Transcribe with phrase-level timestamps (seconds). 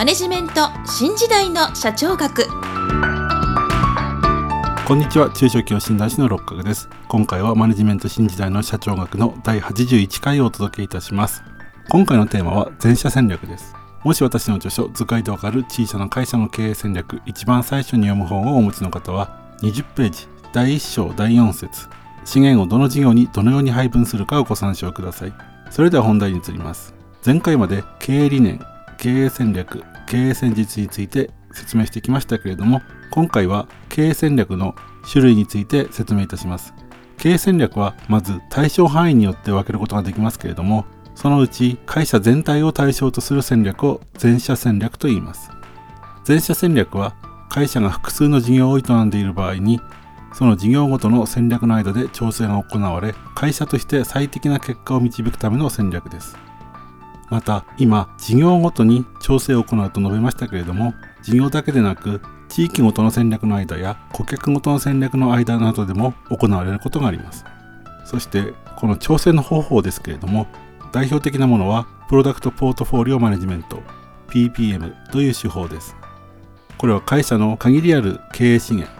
[0.00, 2.46] マネジメント新時代の社長学。
[4.86, 5.28] こんにちは。
[5.28, 6.88] 中小企業診断士の六角です。
[7.06, 11.42] 今回はマネジメント新時代の社長学の第81回をお届けいたします。
[11.90, 13.74] 今回のテーマは全社戦略です。
[14.02, 21.90] もし私の著書図解でわかる小さな会社の経営戦略一番最初に読む本をお持ちの方は20ページ第1章第4節。
[22.24, 25.34] 資源をどの事業にどのように配分するかをご参照ください。
[25.70, 26.94] それでは本題に移ります。
[27.22, 28.64] 前回まで経営理念
[29.00, 34.74] 経営戦略経営戦術について説明してきましたけれども今回は経営戦略の
[35.10, 36.74] 種類について説明いたします。
[37.16, 45.50] 経営戦略はまず対象範囲によって分けることができますけれどもそのうち会社全体を対象とする戦略を全社戦略と言います。
[46.24, 47.16] 全社戦略は
[47.48, 49.80] 会社が複数の事業を営んでいる場合に
[50.34, 56.49] その事業ごとの戦略の間で調整が行われ会社として最適な結果を導くための戦略です。
[57.30, 67.44] また今事業ごとに調整を行うと述べましたけれども事業だけでなく地域ごとの戦略の間や顧客ごとの戦略の間などでも行われることがあります。
[68.04, 70.48] そしてこの調整の方法ですけれども
[70.90, 73.80] 代表的なものはプロダクトポートフォーリオマネジメント
[74.28, 75.96] PPM という手法です。
[76.76, 78.92] これは会社の限りある経営資源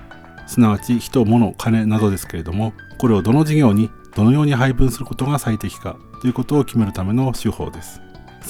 [0.46, 8.00] すなわち人物金などですけれどもこれをどの事業にどのように配分することが最適かということを決めるための手法です。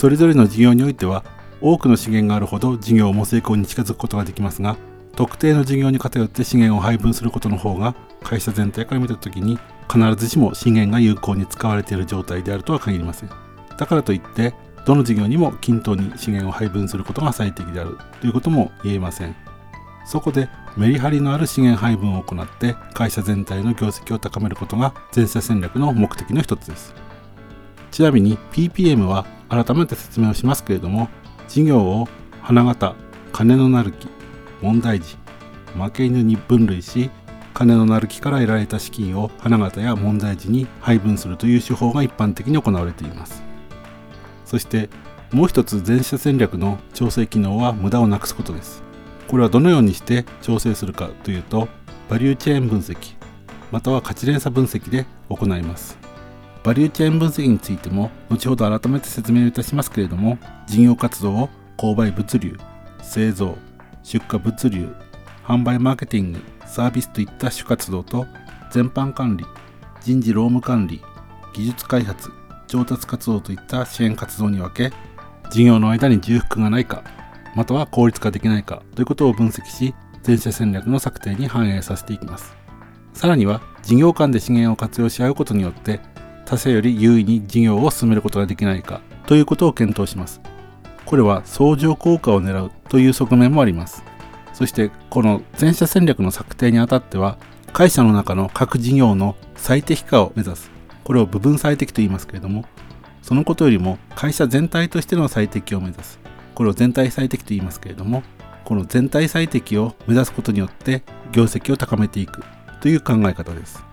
[0.00, 1.22] それぞれの事業においては
[1.60, 4.78] 多くの資源があるほど事業も成功に近づくことができますが
[5.14, 9.58] 特定の事業に偏って資源を配分することの方が会社全体から見た時に
[9.92, 13.30] 必ずしも資源が有効に使われている状態であるとは限りません。
[13.76, 14.54] だからといって
[14.86, 17.98] どの事業にも均等に資源を配分することが最適である。
[18.22, 19.36] ということも言えません。
[20.06, 26.94] そこでメリハリのある資源配分を行って会社全体の業績を高めることが全社戦略の目的の一つです。
[27.90, 31.08] ちなみに PPM は改めて説明をしますけれども
[31.48, 32.08] 事業を
[32.40, 32.94] 花形
[33.32, 34.08] 金のなる木
[34.62, 35.16] 問題児
[35.76, 37.10] 負け犬に分類し
[37.52, 43.42] 金のなる木から得られた資金を花形や問題児に配分するという手法が一般的に行われています。
[44.46, 44.88] そして
[45.32, 48.82] もう一つ全社戦略の調整機能は無駄をなくすことです。
[49.28, 51.68] これはどのようにして調整するかというと
[52.08, 52.96] バリューチェーン分析
[53.70, 55.99] または価値連鎖分析で行います。
[56.62, 62.58] バリューチェーン分析についても後ほど改めて説明いたしますけれども事業活動を購買物流
[63.02, 63.56] 製造
[64.02, 64.94] 出荷物流
[65.44, 68.26] 販売マーケティングサービスといった主活動と
[68.70, 69.46] 全般管理
[70.02, 71.00] 人事労務管理
[71.54, 72.30] 技術開発
[72.66, 74.94] 調達活動といった支援活動に分け
[75.50, 77.02] 事業の間に重複がないか
[77.56, 82.60] または効率化できないかということを分析し全社戦略の策定に反映させていきます。
[83.12, 86.00] さらには事業間で資源を活用し合うことによって
[86.50, 90.40] 他社より優位に事業を進めることができないかということを検討します。
[91.06, 94.02] これは相乗効果を狙うという側面もあります。
[94.52, 97.38] そしてこの全社戦略の策定にあたっては
[97.72, 100.72] 会社の中の各事業の最適化を目指す。
[101.04, 102.64] これを部分最適と言いますけれども
[103.22, 106.18] そのことよりも会社全体としての最適を目指す。
[106.56, 108.24] これを全体最適と言いますけれども
[108.64, 112.42] この全体最適を目指すことによって業績を高めていく
[112.80, 113.89] という考え方です。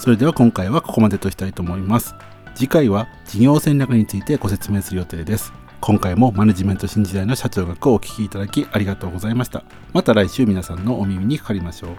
[0.00, 2.14] それでは今回はここまでとしたいと思います。
[2.54, 5.52] 次回は事業戦略についてご説明する予定です。
[5.82, 9.62] 今回もマネジメント新時代の社長学をお聞きいただきありがとうございました。
[9.92, 11.90] また来週皆さんのお耳にかかりましょう。